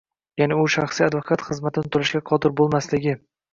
[0.41, 3.19] ya’ni u shaxsiy advokat xizmatini to‘lashga qodir bo‘lmasligi